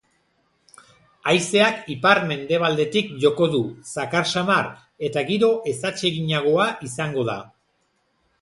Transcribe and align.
Haizeak 1.31 1.83
ipar-mendebaldetik 1.95 3.11
joko 3.25 3.49
du, 3.57 3.61
zakar 3.99 4.27
samar, 4.33 4.73
eta 5.11 5.27
giro 5.31 5.53
ezatseginagoa 5.73 6.67
izango 6.91 7.29
da. 7.33 7.41